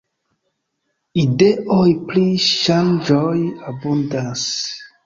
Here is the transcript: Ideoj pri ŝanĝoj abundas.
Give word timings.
Ideoj 1.25 1.85
pri 2.09 2.25
ŝanĝoj 2.47 3.39
abundas. 3.75 4.53